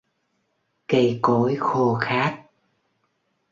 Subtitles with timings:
[0.87, 2.43] Cây cối khô khát